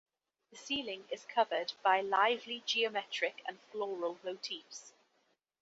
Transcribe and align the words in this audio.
The 0.49 0.57
ceiling 0.57 1.07
is 1.11 1.25
covered 1.25 1.73
by 1.83 2.01
lively 2.01 2.63
geometric 2.65 3.43
and 3.45 3.59
floral 3.71 4.17
motifs. 4.23 4.93